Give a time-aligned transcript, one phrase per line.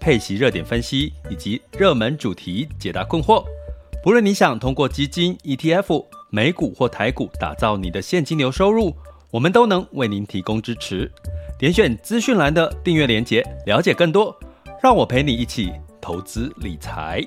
[0.00, 3.44] 配息热点分析以及热门主题解答困惑，
[4.02, 8.96] 不论你想通过基金、ETF、美股或台股打造你的现金流收入，
[9.30, 11.10] 我们都能为您提供支持。
[11.58, 14.38] 点选资讯栏的订阅链接，了解更多。
[14.80, 17.20] 让我陪你一起投资理财。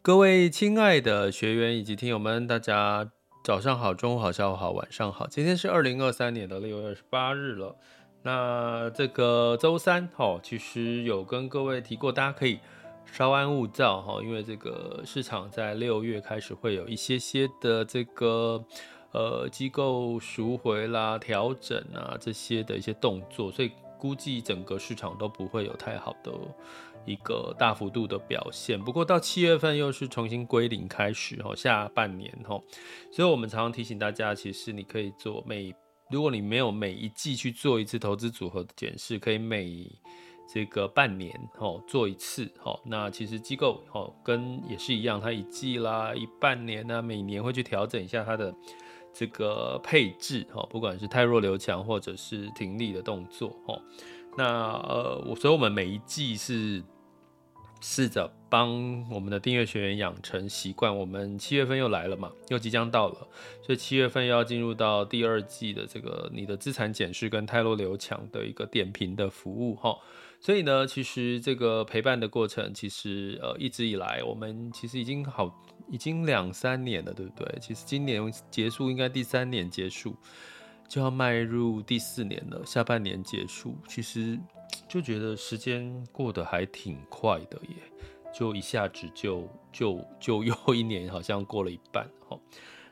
[0.00, 3.10] 各位亲爱的学员以及听友们，大家。
[3.46, 5.24] 早上好，中午好，下午好，晚上好。
[5.28, 7.76] 今天是二零二三年的六月二十八日了。
[8.24, 12.58] 那这个周三，哈，其实有跟各位提过，大家可以
[13.04, 18.64] 稍安勿躁，哈，因为这个市场在六月开始会有一些些的这个
[19.12, 26.32] 呃机构赎回啦、调整啊这些的一些动作，所以估计整个市场都不会有太好的。
[27.06, 32.60] 一个大幅度的表现，不过到七月份又是重新归零开始哈，下半年哈，
[33.12, 35.72] 所以我们常常提醒大家，其实你可以做每，
[36.10, 39.88] 如果你没有每一季去做一次投资组合的检视，可以每
[40.52, 48.52] 这个半年哈做一次哈，那其实机构哈跟也是一样，它一季啦、一半年啊，每年会去调整一下它的
[49.14, 53.80] 这个配置哈，不管是汰弱留强或者是停利的动作哈，
[54.36, 56.82] 那呃，我所以我们每一季是。
[57.80, 60.96] 试着帮我们的订阅学员养成习惯。
[60.96, 63.28] 我们七月份又来了嘛，又即将到了，
[63.62, 69.96] 所以七月份又要进入到第二季的这个你的资产检视跟汰弱留强的一个点评的服务哈。
[70.40, 77.58] 所以呢，其实这个陪伴的过程，其实呃一直以来我们其实已经好已经两三年了，对不对？
[77.60, 80.16] 其实今年结束应该第三年结束，
[80.88, 84.38] 就要迈入第四年了，下半年结束，其实。
[84.88, 87.76] 就觉得时间过得还挺快的耶，
[88.32, 92.38] 就一下子就就就又一年，好像过了一半哈。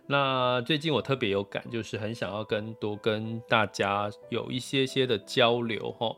[0.07, 6.15] 那最近我特别有感，就是很想要跟多跟大家有一些些的交流哈。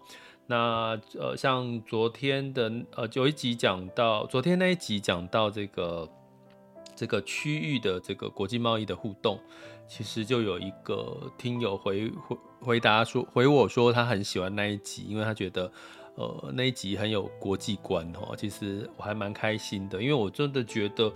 [0.47, 6.09] 那呃，像昨天的呃有一集讲到，昨天那一集讲到这个
[6.95, 9.39] 这个区域的这个国际贸易的互动。
[9.89, 15.71] 其实就有一个听友回回回答说，回我说他很喜欢那一集，因为他觉得，
[16.17, 18.35] 呃，那一集很有国际观哦。
[18.37, 21.13] 其实我还蛮开心的，因为我真的觉得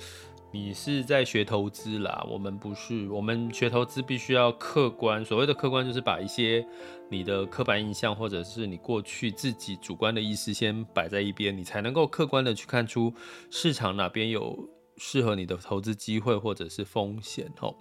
[0.52, 5.24] 你是在学投资啦，我们不是，我们学投资必须要客观。
[5.24, 6.64] 所谓的客观，就是把一些
[7.10, 13.12] 你的刻板印象或者是你过去自己主观的意思先摆在一边，你才能够客观的去看出
[13.50, 14.56] 市场哪边有
[14.98, 17.74] 适合你的投资机会或者是风险哦。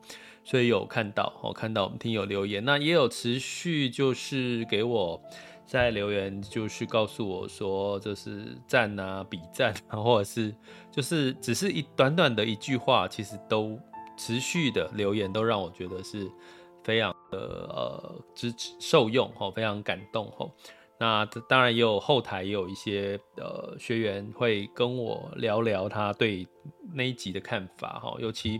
[0.43, 5.21] 所以有看到，我看到我们听友留言，那也有持续就是给我
[5.67, 10.55] 在留言，就是告诉我说，就是赞啊、比赞啊，或者是
[10.89, 13.79] 就是只是一短短的一句话，其实都
[14.17, 16.27] 持续的留言都让我觉得是
[16.83, 17.37] 非常的
[17.69, 20.51] 呃支持受用哈，非常感动吼。
[20.97, 26.47] 那当然也有后台也有一些呃学员会跟我聊聊他对
[26.93, 28.59] 那一集的看法哈，尤其。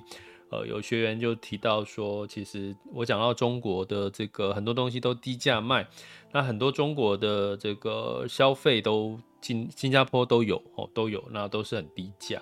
[0.52, 5.88] 呃，有学员就提到说，其实我讲到中国的这个很多东西都低价卖，
[6.32, 12.42] 那很多中国的这个消费都新新加坡都有哦，都有，那都是很低价。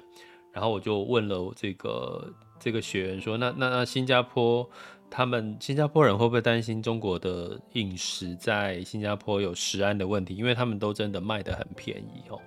[0.53, 4.67] 然后我就问了这个这个学员说，那那那新加坡
[5.09, 10.35] 他们新加坡人会不会担心中国的饮食在新加坡有食安的问题？
[10.35, 12.39] 因为他们都真的卖得很便宜哦。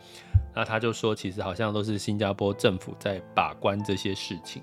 [0.54, 4.62] 那他就说，其实好像都是新加坡政府在把关这些事情。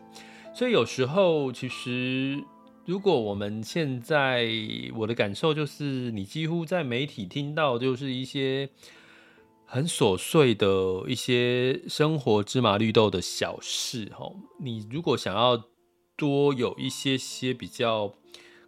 [0.57, 2.44] 所以有时候，其实
[2.84, 4.47] 如果我们现在
[4.95, 8.67] 我的感受就是，你几乎在媒体听到就是一些
[9.67, 14.31] 很琐碎的一些生活芝麻绿豆的小事哈。
[14.59, 15.64] 你如果想要
[16.16, 18.11] 多有一些些比较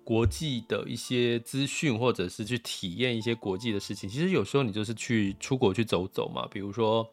[0.04, 7.10] 国际的一些资讯，或者是去体验一些国际的事情，其实有时候你就是去出国去走走嘛，比如说。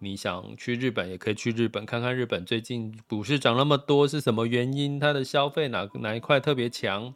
[0.00, 5.00] 你想去日本，也可以去日本看看日本最近股市涨那么多是什么原因？
[5.00, 7.12] 它的消费哪哪一块特别强？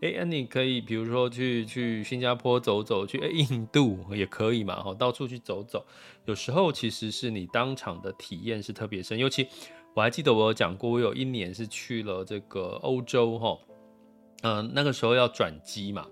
[0.00, 5.86] 诶，那你可以比如说去去新加坡走走，去印度也可以嘛，哈，到处去走走。
[6.26, 9.46] 有时候其实是你当场的体验是特别深，尤其
[9.94, 13.58] 我还记得我有讲过，我有一年是去了这个欧洲，哈，
[14.42, 16.06] 嗯，那个时候要转机嘛。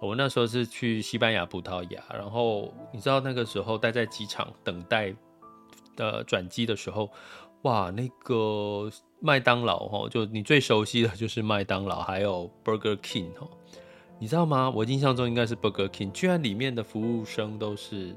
[0.00, 5.12] 我那时候是去西班牙、葡萄牙，然后你知道那个时候待在机场等待
[5.98, 7.10] 的转机的时候，
[7.62, 8.90] 哇，那个
[9.20, 13.46] 麦当劳哈，就你最熟悉的就是麦当劳，还有 Burger King 哈，
[14.18, 14.70] 你知道吗？
[14.70, 18.16] 我印象中应该是 Burger King，居然里面的服务生都是。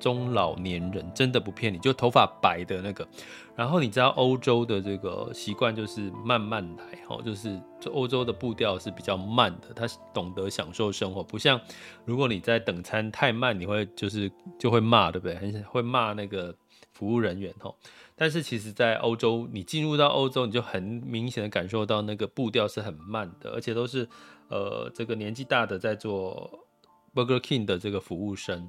[0.00, 3.06] 中老年人真的不骗你，就头发白的那个。
[3.54, 7.60] 然后你知道欧洲的这个习惯就是慢慢来，哈，就是
[7.92, 11.60] 欧洲的步调是比较慢的，他懂得享受生活，不像
[12.06, 15.34] 如果你在等餐太慢，你会就是就会骂，对不对？
[15.36, 16.56] 很会骂那个
[17.00, 17.74] 服务人员，哈。
[18.14, 24.06] 但是其实，在欧洲，你进入到欧洲，你就很明显的感受到那个步调是很慢的，而且都是
[24.48, 26.66] 呃这个年纪大的在做
[27.14, 28.68] Burger King 的这个服务生。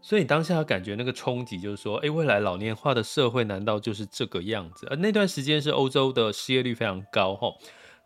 [0.00, 4.86] 所以你当下感觉那个冲击，就是说，哎，未来老年化的社会难道就是这个样子？
[4.88, 7.52] 而那段时间是欧洲的失业率非常高，哈，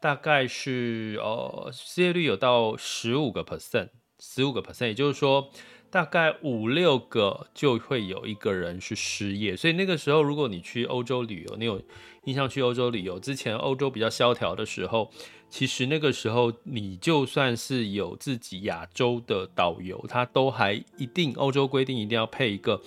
[0.01, 5.49] 大概是呃失业率有到十五个 percent，十五个 percent，也就是说，
[5.95, 9.57] 大概五六个就会有一个人是失业。
[9.57, 11.81] 所以那个时候，如果你去欧洲旅游，你有
[12.25, 15.09] 印象去欧洲旅游之前，欧洲比较萧条的时候。
[15.49, 22.81] 其实那个时候，你就算是有自己亚洲的导游，他都还一定欧洲规定一定要配一个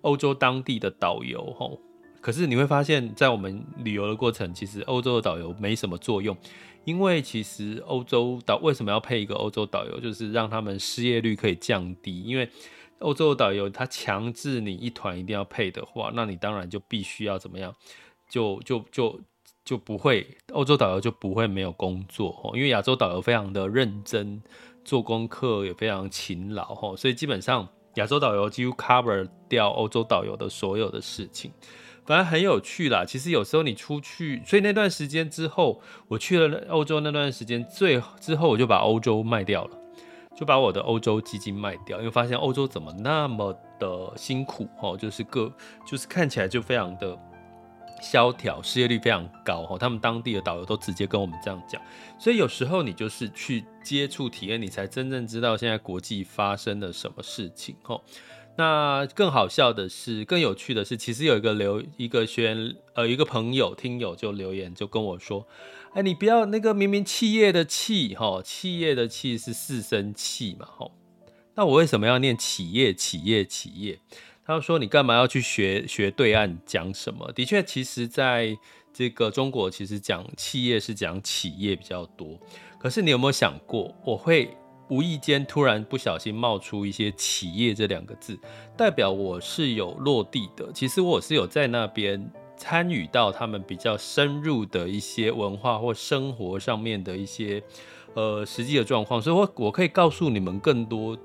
[0.00, 1.78] 欧洲当地的导游吼。
[2.22, 6.34] 可是你会发现在我们旅游的过程，其实欧洲的导游没什么作用，
[6.84, 12.22] 因为其实欧洲导为什么要配一个欧洲导游，就是让他们失业率可以降低。
[12.22, 12.48] 因为
[12.98, 17.74] 欧洲的导游他强制你一团一定要配的话，那你当然就必须要怎么样，
[18.28, 19.20] 就就就。
[19.64, 24.42] 就不会，欧洲导游就不会没有工作哦，因为亚洲导游非常的认真，
[24.84, 31.50] 做功课也非常勤劳哈，所以基本上亚洲导游几乎 cover 掉欧洲导游的所有的事情，
[32.06, 33.04] 反正很有趣啦。
[33.04, 39.76] 其实有时候你出去，所以那段时间之后，我去了欧洲那段时间，最之后我就把欧洲卖掉了，
[40.36, 45.52] 就把我的欧洲基金卖掉，因为发现欧洲怎么那么的辛苦哦，就是个
[45.86, 47.18] 就是看起来就非常的。
[48.02, 51.80] 萧条，失业率非常高哈，他们当地的导游都直接跟我们这样讲，
[52.18, 57.98] 所以有时候你就是去接触体验，你才真正知道现在国际发生了什么事情哈。
[58.56, 65.46] 那更好笑的是，更有趣的是，其实有一个留一个学员呃一个朋友听友就留言就跟我说，
[65.92, 70.90] 哎，你不要那个明明企业的企哈，企业的企是四声气嘛哈，
[71.54, 73.98] 那我为什么要念企业企业企业？
[74.46, 77.32] 他说：“你干嘛要去学学对岸讲什么？
[77.32, 78.54] 的确，其实在
[78.92, 82.38] 这个中国，其实讲企业是讲企业比较多。
[82.78, 84.54] 可是你有没有想过，我会
[84.94, 88.38] 无意间突然不小心冒出一些‘企业’这两个字，
[88.76, 90.70] 代表我是有落地的。
[90.72, 97.60] 其实我是有在那边参与到他们比较深入的一些文化或生活上面的一些
[98.14, 101.18] 呃实际的状况，所以我我可以告诉你们更多。”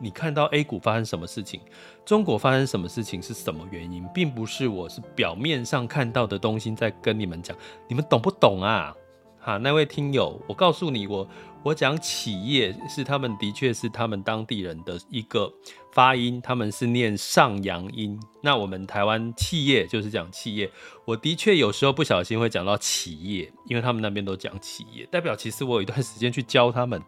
[0.00, 1.60] 你看到 A 股发生什么事情，
[2.04, 8.92] 中国发生什么事情是什么原因，并不是我是表面上看到的东西在跟你们讲，你们懂不懂啊？
[9.38, 11.28] 哈，那位听友，我告诉你，我
[11.64, 15.52] 我讲企业是他们的确是他们当地人的一个
[15.92, 18.18] 发音，他们是念上扬音。
[18.40, 20.70] 那我们台湾企业就是讲企业，
[21.04, 27.00] 我的确有时候不小心会讲到企业，因为他们那边都讲企业，代表其实我有一段时间去教他们。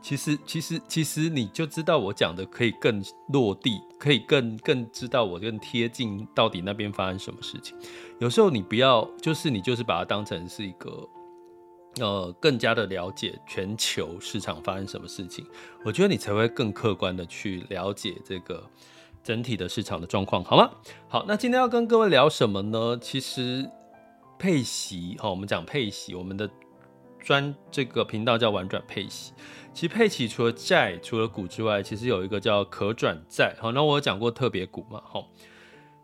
[0.00, 7.76] 其实，其实，其实你就知道我讲的可以更落地，可以更更知道我更贴近到底那边发生什么事情。
[8.20, 11.06] 有时候你不要，就是你就是把它当成是一个，
[12.00, 15.46] 呃，更加的了解全球市场发生什么事情。
[15.84, 18.64] 我觉得你才会更客观的去了解这个
[19.22, 20.70] 整体的市场的状况，好吗？
[21.08, 22.98] 好，那今天要跟各位聊什么呢？
[23.00, 23.68] 其实
[24.38, 26.48] 配息，哈，我们讲配息，我们的
[27.18, 29.32] 专这个频道叫玩转配息。
[29.74, 33.54] 其实配息除了债，除了股之外，其实有一个叫可转债。
[33.60, 35.02] 好，那我有讲过特别股嘛？
[35.04, 35.28] 好，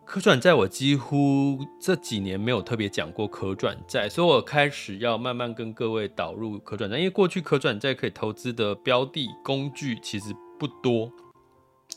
[0.07, 6.99] 可转债我几乎这几年没有特别讲过可转债，所以我开始要慢慢跟各位导入可转债。
[6.99, 11.11] 因为过去可转债可以投资的标的工具其实不多，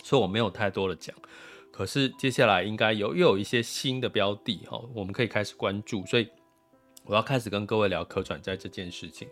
[0.03, 1.15] 所以我没有太多的讲。
[1.69, 6.05] 可是接下来应该有又有一些新的标的哈，我们可以开始关注。
[6.05, 6.27] 所以
[7.03, 9.27] 我要开始跟各位聊可转债这件事情。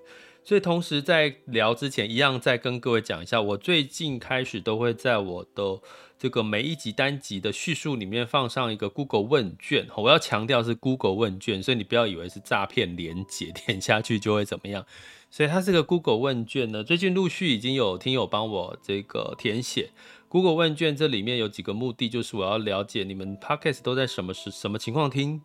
[0.48, 5.82] 所以，同时在聊之前，一样再跟各位讲一下，我最近开始都会在我的
[6.20, 9.88] 这个每一集单集的叙述里面放上一个 Google 问卷。
[9.98, 14.86] 我要强调是 Google 问卷，所以你不要以为是诈骗连结， 点下去就会怎么样。
[15.32, 16.84] 所以它是个 Google 问卷呢。
[16.84, 19.90] 最近陆续已经有听友帮我这个填写
[20.30, 25.42] Google 问卷，这里面有几个目的，就是我要了解你们 Podcast 都在什么时什么情况听。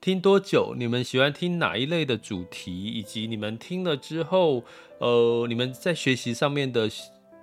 [0.00, 0.74] 听多久？
[0.78, 2.86] 你们喜欢听哪一类的主题？
[2.86, 4.64] 以及你们听了之后，
[4.98, 6.88] 呃，你们在学习上面的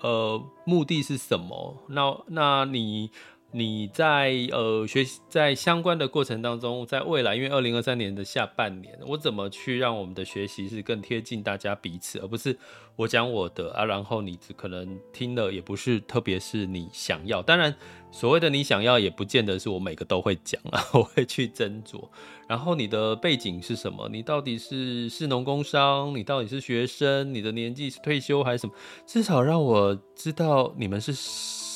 [0.02, 1.84] 呃目的是什么？
[1.90, 3.12] 那那你。
[3.52, 12.56] 你在呃学习在相关的过程当中，在未来，因为二零二三年的下半年，我怎么去让我们的学习是更贴近大家彼此，而不是
[12.98, 17.42] 我讲我的啊，然后你只可能听了也不是，特别是你想要。
[17.42, 17.74] 当然，
[18.12, 22.08] 所谓的你想要，也不见得是我每个都会讲啊， 我会去斟酌。
[22.48, 24.10] 然后你的背景是什么？
[24.10, 26.16] 你到底是士农工商？
[26.16, 27.34] 你到底是学生？
[27.34, 28.74] 你的年纪是退休还是什么？
[29.06, 31.14] 至少让我知道你们是。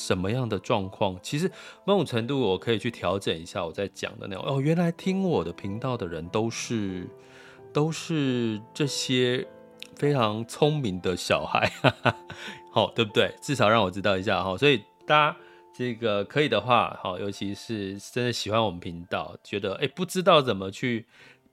[0.02, 1.16] 什么样的状况？
[1.22, 1.48] 其实
[1.84, 4.44] 某种程度，我可以去调整一下我在讲的内容。
[4.44, 7.08] 哦，原来听我的频道的人都是
[7.72, 9.46] 都是这些
[9.94, 11.70] 非常聪明的小孩，
[12.72, 13.32] 好，对不对？
[13.40, 14.56] 至少让我知道一下哈。
[14.56, 15.36] 所以大家
[15.74, 21.06] 这个可以的话，好，尤其是真的喜欢我们频道，觉得哎不知道怎么去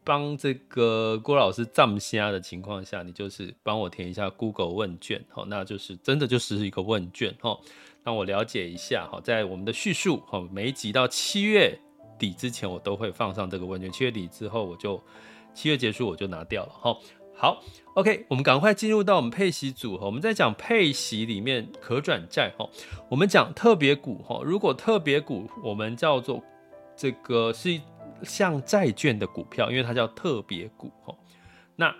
[0.04, 7.58] 帮这个郭老师藏虾的情况下，你就是帮我填一下 Google 问卷，好，那就是真的就是一个问卷，哈。
[8.02, 11.78] 让我了解一下哈，在我们的叙述哈，每一集到七月
[12.18, 13.92] 底之前，我都会放上这个问卷。
[13.92, 15.00] 七月底之后，我就
[15.54, 16.98] 七月结束我就拿掉了哈。
[17.42, 20.06] 好，OK，我们赶快进入到我们配息组合。
[20.06, 22.70] 我们在讲配息里面可转债哈，
[23.10, 24.42] 我们讲特别股哈。
[24.44, 26.44] 如果特别股我们叫做
[26.98, 27.80] 这个是
[28.24, 31.16] 像债券的股票，因为它叫特别股哈。
[31.78, 31.96] 那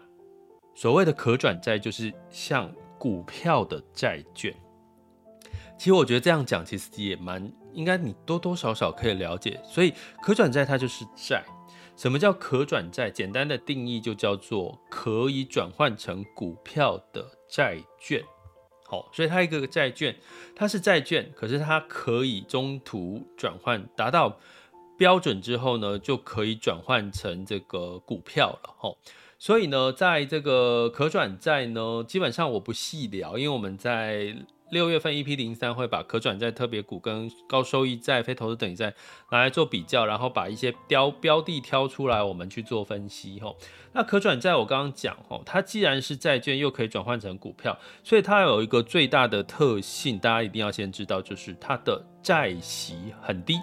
[0.76, 4.54] 所谓的可转债就是像股票的债券。
[5.78, 9.58] 其实我觉得这样讲其实也蛮应该，你多多少少可以了解。
[9.64, 11.42] 所以可转债它就是债。
[12.00, 13.12] 什么叫可转债？
[13.12, 18.24] 简单的定义就叫做可以转换成股票的债券。
[18.86, 20.16] 好，所以它一个债券，
[20.56, 24.40] 它是债券，可是它可以中途转换，达到
[24.98, 28.74] 标准之后呢，就可以转换成这个股票了。
[28.78, 28.96] 哈，
[29.38, 34.38] 所以呢，在这个可转债呢，基本上我不细聊，因为我们在。
[34.72, 38.94] 六月份 EP 零三会把可转债特别股跟高收益债、非投资等级债
[39.32, 43.40] 拿来做比较，然后把一些标标的挑出来，我们去做分析。
[43.40, 43.58] 吼，
[43.94, 53.60] 那可转债我刚刚讲，吼，它既然是债券，又可以转换成股票，所以它有一个最大的特性，大家一定要先知道，就是它的债息很低，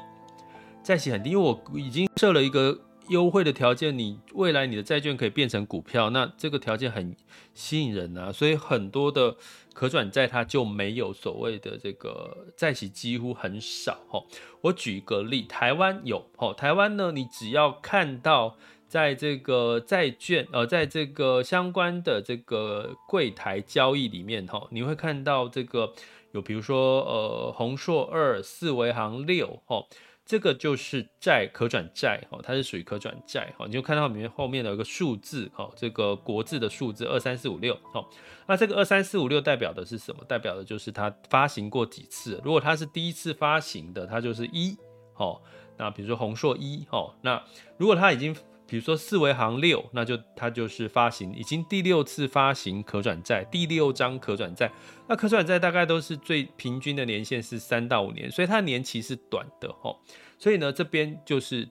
[0.82, 2.80] 债息很低，因为我已经设了一个。
[3.08, 7.14] 优惠的条件，你未来你的债券可以变成股票，那这个条件很
[7.54, 9.36] 吸引人啊，所以很多的
[9.76, 14.24] 可转债它就没有所谓的这个债息，几乎很少哈。
[14.62, 18.56] 我举一个例，台湾有哈，台湾呢，你只要看到
[18.88, 25.92] 在这个债券呃，在这个相关的这个柜台交易里面哈，你会看到这个
[26.32, 29.84] 有比如说呃宏硕二、四维行六哈。
[30.26, 38.04] 这个就是债可转债哈，它是属于可转债哈，你就看到里面后面的一个数字哈，这个国字的数字二三四五六哈，
[38.48, 40.24] 那这个二三四五六代表的是什么？
[40.24, 42.40] 代表的就是它发行过几次。
[42.44, 44.76] 如果它是第一次发行的，它就是一
[45.14, 45.40] 哈，
[45.76, 47.40] 那比如说宏硕一哈，那
[47.78, 48.34] 如果它已经
[48.68, 54.70] 比如说四维行六，那就它就是发行已经第六次发行可转债，第六张可转债。
[55.06, 59.96] 那可转债大概都是最平均的年限是三到五年，所以它年期是短的哦。
[60.36, 61.68] 所以呢，这边就是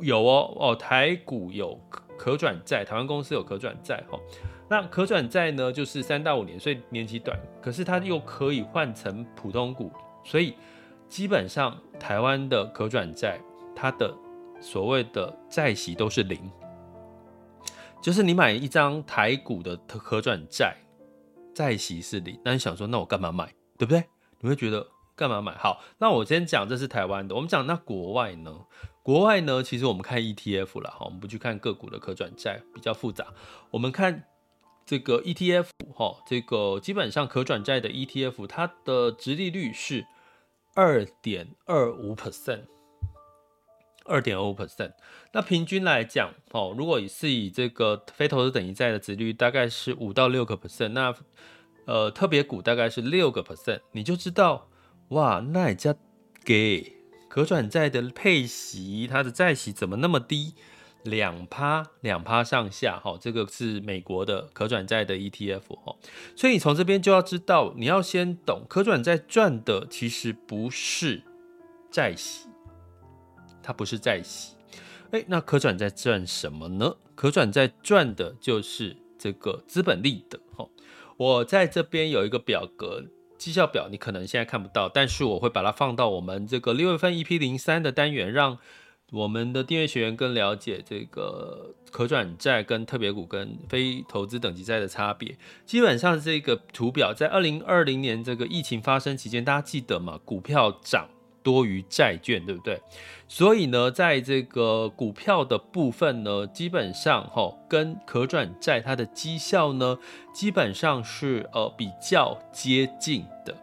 [0.00, 1.80] 有哦哦，台股有
[2.18, 4.20] 可转债，台湾公司有可转债齁。
[4.68, 9.92] 那可转债呢，就是三到五年，所以年期短，可是它又可以换成普通股，
[10.24, 10.54] 所以
[11.08, 13.38] 基本上台湾的可转债
[13.76, 14.12] 它的。
[14.62, 16.50] 所谓的债息都是零，
[18.00, 20.76] 就是你买一张台股的可转债，
[21.52, 22.40] 债息是零。
[22.44, 24.04] 那你想说，那我干嘛买，对不对？
[24.40, 25.52] 你会觉得干嘛买？
[25.56, 28.66] 好，那我先讲这是台湾的，我们讲那国外呢？
[29.02, 33.26] 国外呢，其实我们看 ETF 了，哈，我们不去看个股的可转债，比较复杂。
[33.72, 34.24] 我们看
[34.86, 40.06] 这个 ETF，哈，这个基本上可转债的 ETF，它的殖利率是
[40.74, 42.66] 二点二五 percent。
[44.04, 44.92] 二点五 percent，
[45.32, 51.14] 那平均来讲，哦，如果是以这个非投资等级债的殖率大概是五到六个 percent，那
[51.86, 54.68] 呃特别股大概是六个 percent，你就知道，
[55.08, 55.94] 哇，那人家
[56.44, 56.96] 给
[57.28, 60.54] 可转债的配息，它的债息怎么那么低？
[61.04, 65.96] 两趴，两趴上下，哈，这个是美国的可转债的 ETF，哈，
[66.36, 71.24] 所以你从这边就要知道，你要先懂可转债赚的其实不是
[71.90, 72.46] 债息。
[73.62, 74.54] 它不是债息，
[75.12, 76.96] 诶，那可转债赚什么呢？
[77.14, 80.40] 可转债赚的就是这个资本利得。
[80.56, 80.68] 哈，
[81.16, 83.04] 我在这边有一个表格，
[83.38, 88.58] 绩效表，你可能现在看不到，但是我会把它放到我们这个六月份 EP 零三的单元，让
[89.12, 95.36] 我们的订阅学员更了解这个可转债跟特别股跟非投资等级债的差别。
[95.66, 100.18] 基本上这个图表在二零二零年这个疫情发生期间，大家记得吗？
[100.24, 101.10] 股票涨
[101.42, 102.80] 多于债券，对不对？
[103.28, 109.98] 所以呢，在这个股票的部分呢，基本上哈跟可转债它的绩效呢，
[110.32, 113.56] 基本上是呃比较接近的。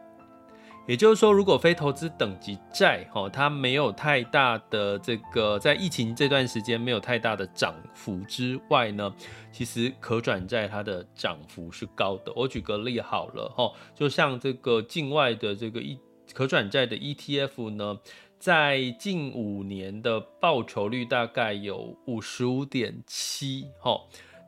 [0.87, 9.13] 也就是说，如果非投资等级债，哈，它没有太大的这个在疫情这段时间没有太大的涨幅之外呢，
[9.51, 12.33] 其实可转债它的涨幅是高的。
[12.35, 15.95] 我举个例好了，哈，就像这个境外的这个一
[16.33, 17.99] 可转债的 ETF 呢，
[18.37, 24.01] 在近五年的报酬率大概有五十五点七，哈。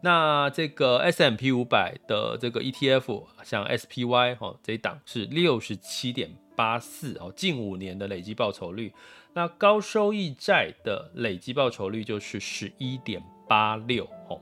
[0.03, 8.91] 那这个 S M P 五百的这个 ETF，像 SPY 哈，这一档是六十七点八四哦，近五年的累计报酬率。
[9.33, 14.41] 那高收益债的累计报酬率就是十一点八六哦。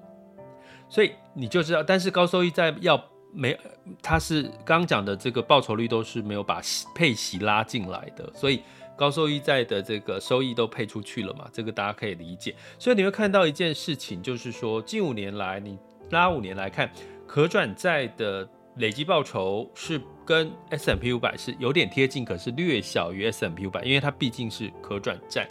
[0.87, 2.97] 所以你就知道，但是高收益债要
[3.33, 3.57] 没，
[4.01, 6.61] 它是刚讲的这个报酬率都是没有把
[6.93, 8.61] 配息拉进来的，所以。
[8.99, 11.47] 高收益债的这个收益都配出去了嘛？
[11.53, 12.53] 这个大家可以理解。
[12.77, 16.91] 所以你会看到一件事情，就是说近五年来，你拉五年来看，
[17.25, 18.45] 可转债的
[18.75, 25.47] 累计报酬是跟 S M P 五百是有点贴近，可是略小于 S M P 五百，因为它毕竟是可转债。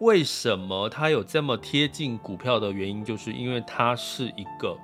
[0.00, 4.76] 为什么它有这么贴近股票的原因，就是因为它是一个，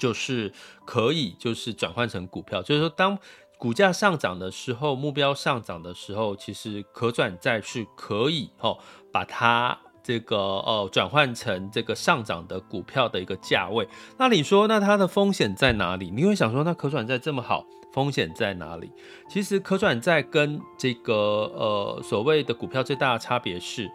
[0.00, 0.52] 就是
[0.84, 3.16] 可以就是转换成股票，就是说当。
[3.60, 8.78] 股价上涨的时候，目标上涨的时候，其实可转债是可以哦，
[9.12, 13.86] 把它这个呃转换成这个上涨的股票的一个价位。
[14.16, 16.10] 那你说，那它的风险在哪里？
[16.10, 18.90] 你会想说，那可转债这么好，风险在哪里？
[19.28, 23.90] 其实可转债跟这个呃所谓的股票最大的差别是，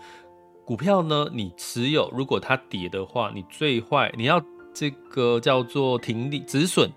[0.63, 4.39] 股票呢，你持有如果它跌的话，你最坏你要
[4.75, 6.91] 这个叫做停利止损。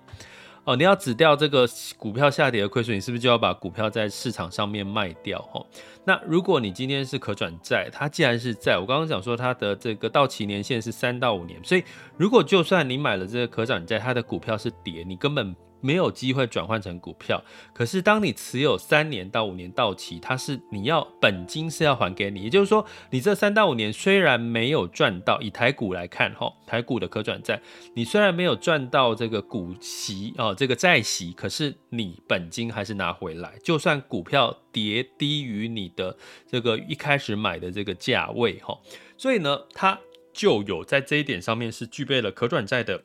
[0.64, 1.66] 哦，你要止掉这个
[1.96, 5.38] 股票下跌的亏损，你是不是就要把股票在市场上面卖掉？
[5.54, 5.64] 哦，
[6.04, 11.82] 那如果你今天是可转债，它既然是债，我刚刚讲说它的这个到期年限是三到五年，所以
[12.18, 15.56] 如果就算你买了这个可转债，它的股票是跌，你根本。
[15.80, 27.60] 没有机会转换成股票，可是当你持有三年到五年到期，它是你要本金是要还给你，也就是说，你这三到五年虽然没有赚到，以台股来看，哈，台股的可转债，
[27.94, 38.78] 你虽然没有赚到这个股息哦，这个债息，可是你本金还是拿回来，就算股票跌低于你的这个一开始买的这个价位，哈，
[39.16, 39.98] 所以呢，它
[40.32, 43.02] 就有在这一点上面是具备了可转债的。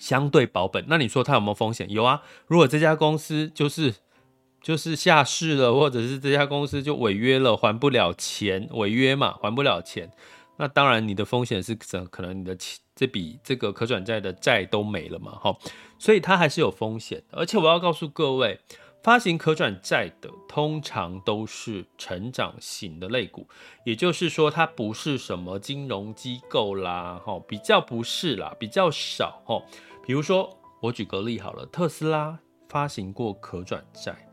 [0.00, 1.88] 相对保本，那你说它有没有风险？
[1.88, 3.94] 有啊，如果这家公司就是
[4.60, 10.10] 就是下市了，或者是这家公司就违约了，还不了钱，违约嘛，还不了钱，
[10.56, 12.56] 那当然你的风险是怎可能你的
[12.96, 15.56] 这笔这个可转债的债都没了嘛，哈，
[15.98, 17.22] 所以它还是有风险。
[17.30, 18.58] 而且我要告诉各位。
[19.02, 23.48] 发行可转债的通常都是成长型的类股，
[23.84, 29.62] 也就是说，它不是什么金融机构啦，哈，比较不是啦，比较少，哈。
[30.04, 30.50] 比如说，
[30.82, 34.29] 我举个例好了，特斯拉发行过可转债。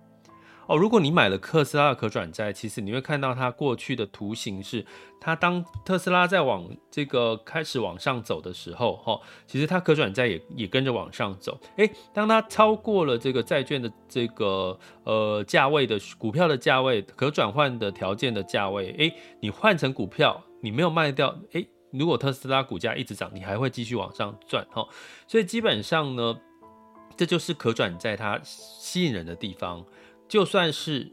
[0.67, 4.85] 哦，如果你买了特斯拉的可转债，其实你会看到它过去的图形是，
[5.19, 11.57] 它当特斯拉在往这个开始往上走的时候，哈，其实它可转债也也跟着往上走。
[11.77, 24.85] 诶，当它超过了这个债券的这个呃价位的股票的价位，可转换的条件的价位，诶，你换成股票，你没有卖掉，诶，如果特斯拉股价一直涨，你还会继续往上赚，哈。
[25.27, 26.37] 所以基本上呢，
[27.15, 29.85] 这就是可转债它吸引人的地方。
[30.27, 31.11] 就算是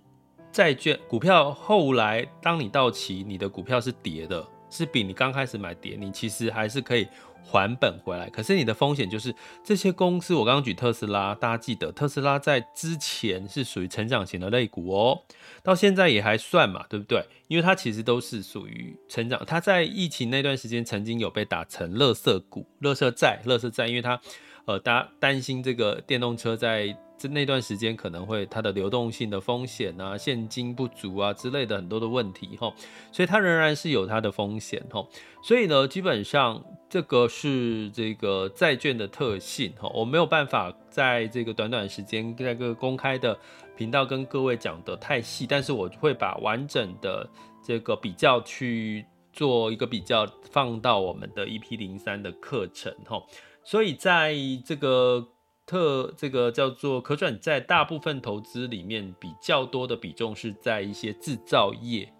[0.50, 7.06] 债券股票，后来当你到期，你的股票是跌的，是比你刚开始买跌，你其实还是可以
[7.44, 8.28] 还本回来。
[8.30, 15.22] 可是你的风险就是这些公司，我刚刚举特斯拉，大家记得特斯拉在之前是属于成长型的类股哦，
[15.62, 17.24] 到现在也还算嘛，对不对？
[17.48, 24.20] 因为它其实都是属于成长，它在疫情那段时间曾经有被打成垃圾股、垃圾债、垃圾债，因为它
[24.66, 26.96] 呃，大家担心这个电动车在。
[27.16, 32.74] 这那段时间可能会它的流动性的风险啊，现金不足啊之类的很多的问题哈，
[33.12, 35.06] 所以它仍然是有它的风险哈。
[35.40, 43.38] 所以呢，基本上这个是这个债券的特性哈，我没有办法在这个短短时间在这个公开的
[43.76, 47.26] 频道跟各位讲得太细，但是我会把完整的
[47.62, 53.22] 这个比较去做一个比较，放到我们的 EP 零三的课程哈。
[53.64, 55.28] 所以在这个。
[55.66, 62.12] 特这个叫做可转债，大部分投资里面比较多的比重是在一些制造业，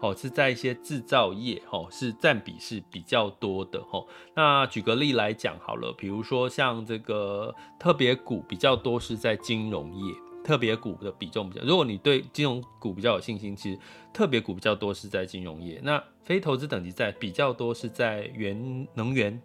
[0.00, 4.06] 哦，是在一些制造业，哦，是占比是比较多的，哦。
[4.32, 10.14] 那举个例来讲好了，比如说像这个特别股比较多是在金融业，
[10.44, 11.64] 特别股的比重比较。
[11.64, 13.78] 如果你对金融股比较有信心，其实
[14.12, 15.80] 特别股比较多是在金融业。
[15.82, 19.42] 那非投资等级债比较多是在原能源、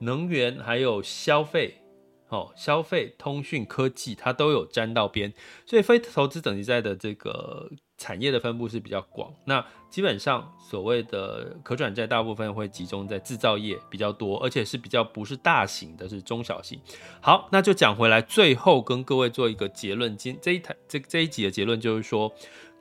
[0.00, 1.82] 能源还有消费，
[2.28, 5.32] 哦，消费、通讯、科技，它都有沾到边，
[5.66, 7.70] 所以非投资等级债的这个。
[7.96, 16.78] 产业的分布是比较广，那基本上所谓的可转债大部分会集中在制造业比较多，而且是比较不是大型的，是中小型。
[17.22, 22.34] 好，那就讲回来，最后跟各位做一个结论，今这一台这这一集的结论就是说，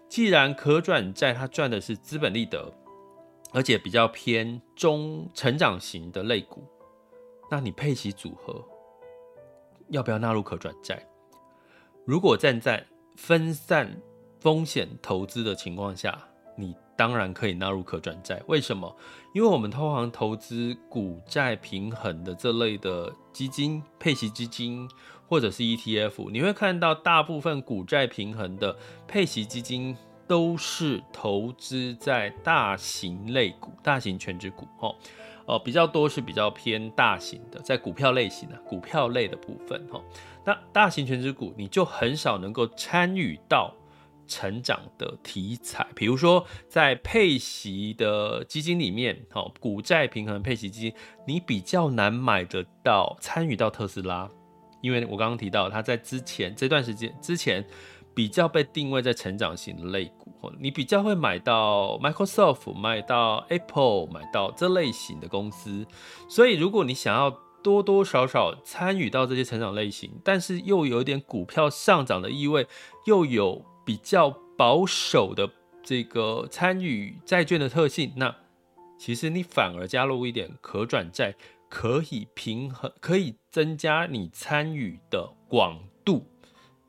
[0.09, 2.73] 既然可转债它赚的是资本利得，
[3.53, 6.67] 而且比较偏中成长型的类股，
[7.53, 8.67] 那你配息组合
[9.89, 11.07] 要不要纳入可转债？
[12.03, 12.83] 如果站在
[13.15, 13.95] 分散。
[14.39, 16.21] 风险投资的情况下，
[16.57, 18.41] 你当然可以纳入可转债。
[18.47, 18.93] 为什么？
[19.33, 24.85] 因为我们通常投资股债平衡的这类的基金、配息基金
[25.29, 28.75] 或者是 ETF，你会看到大部分股债平衡的
[29.07, 29.95] 配息基金
[30.33, 34.95] 都是投资在大型类股、大型全值股，哦，
[35.45, 40.01] 哦，比较多是比较偏大型的，在股票类型的股票类的部分，哈，
[40.43, 43.71] 那大型全值股你就很少能够参与到。
[44.25, 49.21] 成长的题材，比如说在配息的基金里面，
[49.59, 50.93] 股债平衡配息基金，
[51.27, 54.27] 你比较难买得到参与到特斯拉，
[54.81, 57.63] 因为我刚刚提到它在之前这段时间之前
[58.13, 65.85] 比较被定位在成长型的类股，你比较会买到 Microsoft、买到 Apple、买到这类型的公司，
[66.29, 67.29] 所以如果你想要
[67.61, 72.67] 多多少少参与到这些成长类型，但是又有点股票上涨的意味，
[73.05, 73.65] 又有。
[73.85, 75.51] 比较保守的
[75.83, 78.33] 这个参与债券的特性，那
[78.97, 81.35] 其实你反而加入一点可转债，
[81.67, 85.81] 可以平衡，可以增加你参与的广。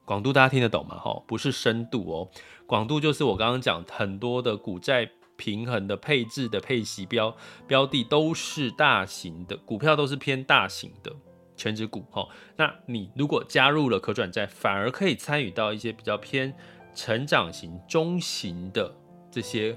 [0.05, 0.99] 广度大家听得懂吗？
[0.99, 2.29] 哈，不是深度哦，
[2.67, 7.35] 广度就是我刚刚讲很多的股债平衡的配置的配息标
[7.67, 11.13] 标的都是大型的股票，都是偏大型的
[11.57, 12.05] 权值股。
[12.11, 16.55] 哈，那你如果加入了可转债，反而可以参与到一些比较偏。
[16.97, 18.95] 成长型、中型的
[19.29, 19.77] 这些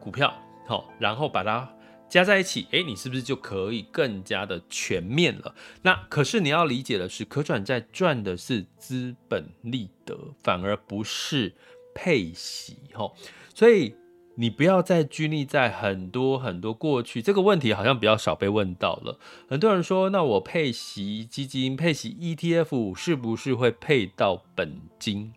[0.00, 0.34] 股票，
[0.66, 1.72] 好，然后把它
[2.10, 5.54] 加在一起，诶，你是不是就可以更加的全面了？
[5.82, 11.54] 那可是你要理解的是，可转债赚的是资本利得，反而不是
[11.94, 13.14] 配息，吼。
[13.54, 13.94] 所以
[14.34, 19.18] 你不要再拘泥在很多很多过去这个问题，好像比较少被问到了。
[19.48, 25.32] 很多人说，那我配息基金、配息 ETF 是不是会配到本金？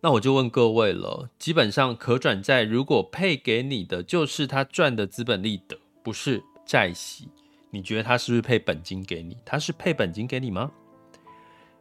[0.00, 7.28] 那我就问各位了，基本上可转债如果配给你的就是他赚的资本利得，不是债息，
[7.70, 9.36] 你觉得他是不是配本金给你？
[9.44, 10.70] 他是配本金给你吗？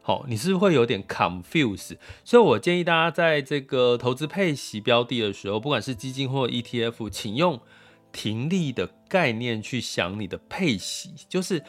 [0.01, 1.97] 好，你是不是会有点 confuse？
[2.23, 7.59] 所以我建议大家在这个投资配息标的的时候，不管是基金或 ETF，请用
[8.11, 11.63] 停利的概念去想你的配息，就是。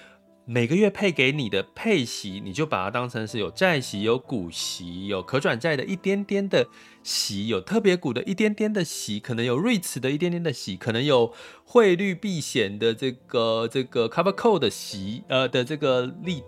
[0.51, 6.67] 每个月配给你的配息，你就把它当成是有债息、有股息、有可转债的一点点的
[7.03, 11.35] 息，有特别股的一点点的息，可能有 REITs 的一点点的息，可能有
[11.67, 16.43] 汇率避险的这个这个 Cover Call 的息，呃的这个利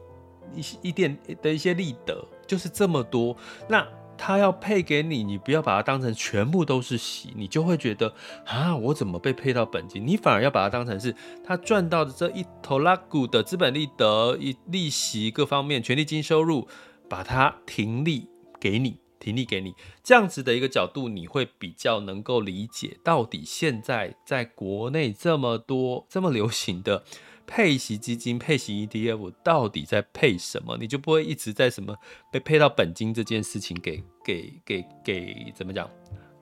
[0.56, 3.36] 一一点的一些利得，就是这么多。
[3.68, 3.86] 那
[4.22, 10.06] 他要配给你，你不要把它当成全部都是息，你就会觉得啊，我怎么被配到本金？
[10.06, 16.68] 你反而要把它当成是他赚到的这一头拉股的资本利得、一利息各方面权利金收入，
[17.08, 18.28] 把它停利
[18.60, 27.04] 给你，停利给你，这样子的一个角度，你会比较能够理解到底现在在国内这么多这么流行的。
[27.46, 30.76] 配息基金、配息 ETF 到底在配什么？
[30.78, 31.96] 你就不会一直在什么
[32.30, 35.90] 被配到本金这件事情给给给给怎么讲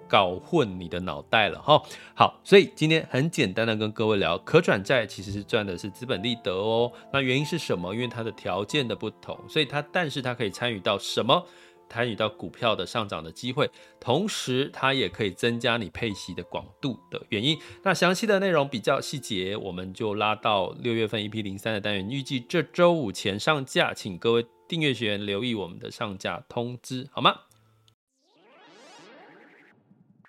[0.08, 1.82] 搞混你的脑袋了哈。
[2.14, 6.90] 好，所以今天很简单的跟各位聊，可转债其实是赚的是资本利得哦。
[7.12, 7.94] 那原因是什么？
[7.94, 11.46] 因为它的条件的不同，所以它但是它可以参与到什么？
[11.88, 17.58] 参与到股票的上涨的机会，同时它也可以增加你配息的广度的原因。
[17.82, 27.34] 那详细的内容比较细节，我们就拉到六月份 EP 零三的单元，预计这周五前上架，请各位订阅学员留意我们的上架通知，好吗？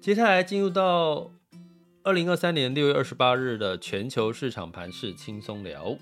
[0.00, 1.32] 接下来进入到
[2.04, 5.96] 二零二三年六月二十八日的全球市场盘势轻松聊。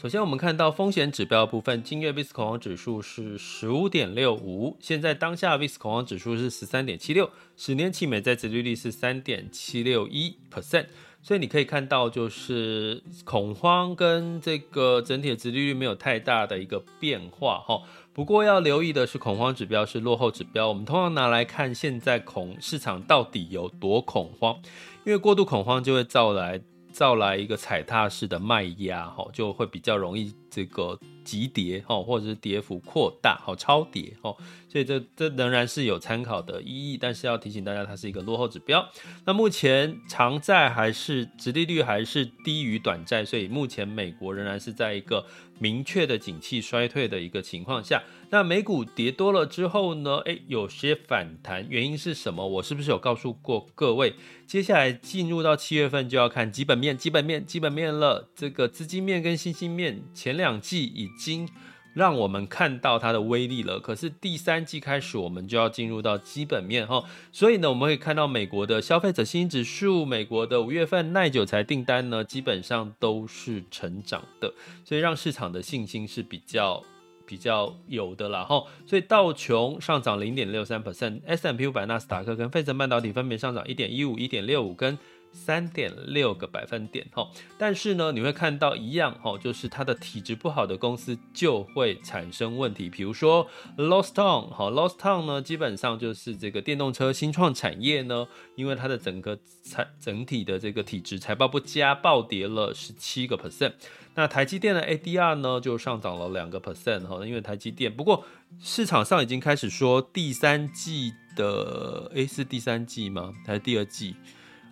[0.00, 10.86] 首先，我们看到风险指标部分，今月 VIX 恐慌指数是十五点六五，现在当下 VIX 恐慌指数是十三点七六，十年期美债殖利率是三点七六一 percent，
[11.24, 17.80] 所以你可以看到，就是恐慌跟这个整体的殖利率没有太大的一个变化哈。
[18.12, 24.60] 不过要留意的是，恐慌指标是落后指标，我们通常拿来看现在恐市场到底有多恐慌，
[25.04, 26.60] 因为过度恐慌就会造来。
[26.92, 34.32] 造来一个踩踏式的卖压，哈，就会比较容易这个急跌，哈，或者是跌幅扩大，好超跌，哈，
[34.68, 38.88] 所以这这仍然是有参考的意义，但是要提醒大家，它是一个落后指标。
[39.24, 45.26] 那目前长债还是殖利率还是低于短债，所以目前美国仍然是在一个
[45.58, 48.04] 明确的景气衰退的一个情况下。
[48.30, 50.16] 那美股跌多了之后呢？
[50.24, 52.46] 诶，有些反弹，原因是什么？
[52.46, 54.14] 我是不是有告诉过各位？
[54.44, 58.28] 接下来进入到七月份就要看基本面、基本面、基本面了。
[58.34, 61.48] 这个资金面跟信心面，前两两季已经
[61.94, 63.80] 让我们看到它的威力了。
[63.80, 67.02] 可是第三季开始，我们就要进入到基本面哈。
[67.32, 74.52] 所以呢，我们会看到美国的消费者信心指数、美国的五月份耐久财订单呢，基本上都是成长的，
[74.84, 76.82] 所以让市场的信心是比较。
[77.26, 84.98] 比较有的啦哈，所以道琼上涨零点六三 percent，S M P 五百、纳斯达克跟费城半导体分别上涨一点一五、一点六五跟
[85.34, 87.28] 三点六个百分点哈。
[87.58, 103.72] 但是呢，你会看到一样哈，就是它的体质不好的公司就会产生问题，比如说 Lost Town 哈，Lost Town 呢基本上就是这个电动车新创产业呢，因为它的整个财整体的这个体质财报不佳，暴跌了十七个 percent。
[104.16, 107.92] 那台积电的 ADR 呢，就上涨了两个 percent 哈，因为台积电。
[107.92, 108.24] 不过
[108.60, 113.34] 市场上已经开始说第三季的，诶，是第三季吗？
[113.44, 114.14] 还是第二季？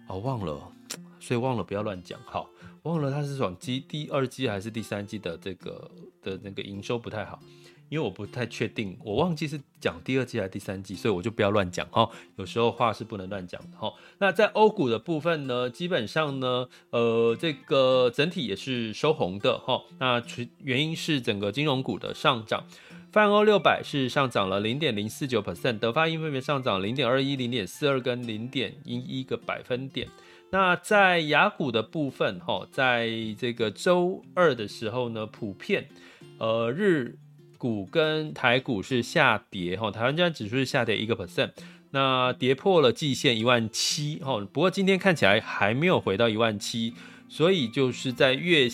[0.09, 0.73] 哦，忘了，
[1.21, 2.21] 所以忘了不要乱讲。
[2.25, 2.45] 哈，
[2.83, 5.91] 忘了它是从第第二季还是第三季的这个
[6.23, 7.39] 的那个营收不太好。
[7.93, 12.09] 因为我不太确定，我忘记是讲第二季还是第三季，所以我就不要乱讲哈。
[12.37, 13.93] 有时候话是不能乱讲的哈。
[14.17, 19.83] 那在欧股的部分呢，基本上呢，呃，这个整体也是收红的哈。
[19.99, 20.23] 那
[20.65, 22.65] 原因是整个金融股的上涨，
[23.13, 30.09] 泛欧六百是上涨了零点零四九 percent，德法英分别上涨零点二一、零点四二跟零点一一个百分点。
[30.49, 35.91] 那在雅股的部分哈，在这个周二的时候呢，普遍
[36.39, 37.19] 呃日。
[37.63, 41.53] 股跟台股是下跌哈，台湾加权指数是下跌一个 percent，
[41.93, 46.93] 那跌破了季线一万七哈，不过今天看起来还没有回到一万七，
[47.29, 48.69] 所以就是在月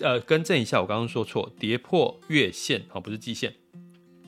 [0.00, 3.54] 呃更正一下，我刚刚说错，跌破月线哈，不是季线，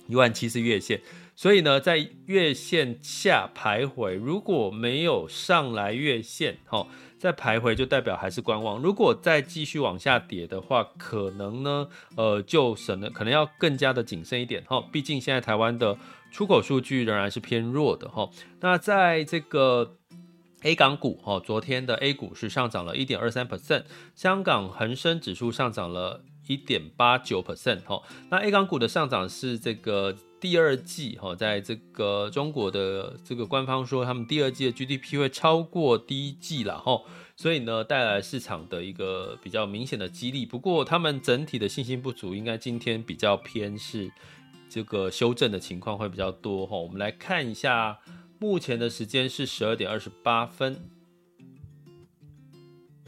[0.09, 1.03] 一万七是月线，
[1.37, 6.89] 所以呢在月线下徘徊，如果没有上来月线哈。
[7.19, 14.87] 再徘徊就代表还是观望，如果再继续往下跌的话，可能呢，呃，就省了，可能要更加的谨慎一点哈。
[14.93, 15.97] 毕竟现在台湾的
[16.31, 18.29] 出口数据仍然是偏弱的哈。
[18.61, 19.97] 那在这个
[20.63, 28.03] A 港股哈，昨天的 A 股是上涨了一点二三 percent，香港恒生指数上涨了一点八九 percent 哈。
[28.29, 30.15] 那 A 港股的上涨是这个。
[30.39, 37.03] 第二季哈，在这个中国的这个官方说，他们第二季的 GDP 会超过第一季了哈，
[37.37, 40.45] 所以呢，带来市场的一个比较明显的激励。
[40.45, 44.13] 不过，他们整体的信心不足，应该今天比较偏是
[44.69, 46.77] 这个修正的情况会比较多哈。
[46.77, 47.99] 我们来看一下，
[48.39, 50.91] 目前的时间是十二点二十八分，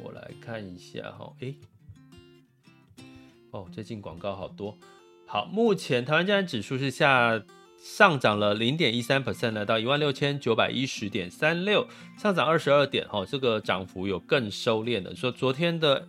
[0.02, 1.56] 我来看一下哈，诶，
[3.50, 4.76] 哦，最近广告好多。
[5.30, 7.42] 好，目前台湾加权指数是下
[7.76, 11.86] 上涨了零点一三 percent，来到一万六千九百一十点三六，
[12.16, 15.14] 上涨二十二点，哈，这个涨幅有更收敛的。
[15.14, 16.08] 说昨天的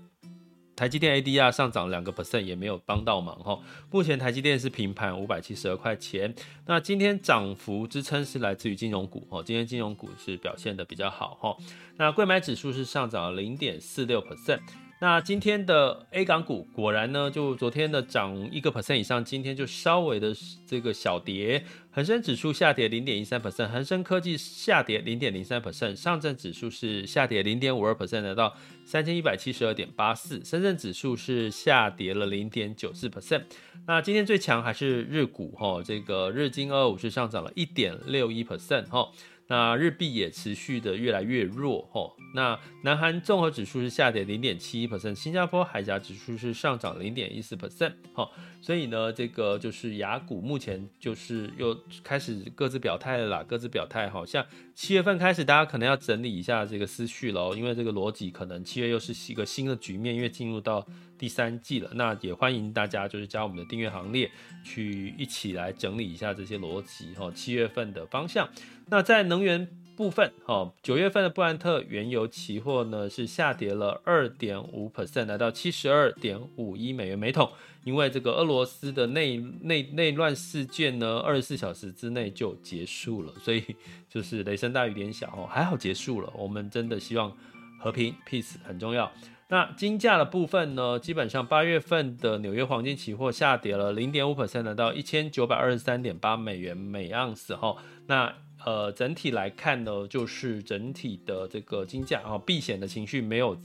[0.73, 3.59] 台积电 ADR 上涨两个 percent 也没有帮到忙，哈。
[3.91, 6.33] 目前台积电是平盘五百七十二块钱。
[6.65, 11.57] 那今天涨幅支撑是来自于金融股，哈，今天金融股是表现的比较好，哈。
[11.97, 14.61] 那贵买指数是上涨了零点四六 percent。
[15.01, 20.35] 那今天的 A 港股果然呢，就昨天的涨一个 percent 以上，今天就稍微的
[20.67, 21.63] 这个小跌。
[21.89, 28.53] 恒生指数下跌零点一三 percent，恒生科技下跌零点零三 percent，上证指数是下跌零点五二 percent，来到
[28.85, 33.43] 三千一百七十二点八四，深圳指数是下跌了零点九四 percent。
[33.87, 39.09] 那今天最强还是日股哈，这个日经二五是上涨了一点六一 percent 哈。
[39.49, 48.29] 那日币也持续的越来越弱吼，那南韩综合指数是下跌零点七一 percent，新加坡海峡指数是上涨零点一四 percent 吼，
[48.61, 60.85] 所以呢，这个就是雅股目前就是又开始各自表态了啦，各自表态，好像七月份开始大家可能要整理一下这个思绪喽，因为这个逻辑可能七月又是一个新的局面，因为进入到
[61.17, 64.29] 第三季了，那也欢迎大家就是加我们的订阅行列，
[64.63, 67.31] 去一起来整理一下这些逻辑哈。
[67.31, 68.47] 七月份的方向，
[68.91, 77.51] 那在能源部分哈，九月份的布兰特原油期货呢是下跌了二点五 percent，来到七十二点五一美元每桶，
[77.83, 83.63] 因为这个俄罗斯的内内内乱事件呢，二十四小时之内就结束了，所以
[84.09, 86.31] 就是雷声大雨点小哈，还好结束了。
[86.35, 87.35] 我们真的希望
[87.79, 89.11] 和平，peace 很重要。
[89.49, 97.75] 那金价的部分呢，基本上八月份的纽约黄金期货下跌了零点五 percent，来到一千九百二十三点八美元每盎司哈。
[98.07, 98.33] 那
[98.69, 103.57] 呃整体来看呢，就是整体的这个金价啊，避险的情绪没有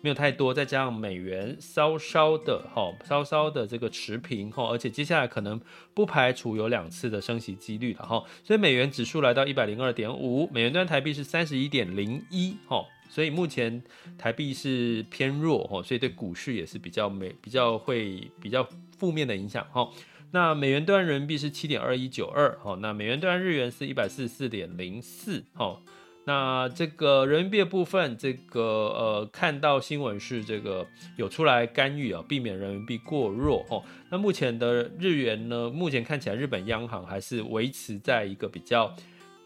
[0.00, 5.60] 没有太多，再加上美元稍稍的哈，稍稍的这个持平哈，而且接下来可能
[5.94, 8.24] 不排除有两次的升息几率了哈。
[8.42, 12.84] 所以美元指数来到一百零二点五，美元端台币是三十一点零一哈。
[13.10, 13.82] 所以目前
[14.18, 18.68] 台币是偏弱哈，所以对股市也是比较美，比较会比较
[18.98, 19.88] 负面的影响哈。
[20.30, 25.82] 那美元兑人民币是七点二一九二好，那美元兑日元是一百四十四点零四好。
[26.26, 30.86] 那这个人民币的部分，这个呃看到新闻是这个
[31.16, 33.82] 有出来干预啊，避免人民币过弱哦。
[34.10, 38.94] 那目前的日元呢，目前看起来日本央行还是维持在一个比较。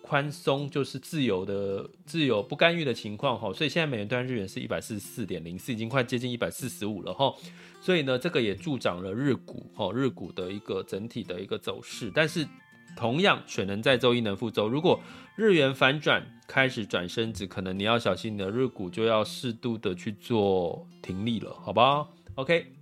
[0.02, 7.32] 宽松就是自由的、自由不干预的情况哈，所以现在美元兑日元是一百四十四点零四，已经快接近一百四十五了哈，
[7.80, 12.10] 所以呢，这个也助长了日股哈，日股的一个整体的一个走势。
[12.14, 12.46] 但是
[12.96, 14.68] 同样，水能载舟，亦能覆舟。
[14.68, 15.00] 如果
[15.36, 22.81] 日元反转开始转升值，可能你要小心你的日股就要适度的去做停利了，好吧？OK。